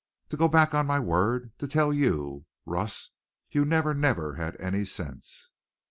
To 0.29 0.35
go 0.35 0.47
back 0.47 0.73
on 0.73 0.87
my 0.87 0.99
word! 0.99 1.51
To 1.59 1.67
tell 1.67 1.93
you. 1.93 2.45
Russ, 2.65 3.11
you 3.51 3.65
never, 3.65 3.93
never 3.93 4.33
had 4.33 4.59
any 4.59 4.83
sense!" 4.83 5.51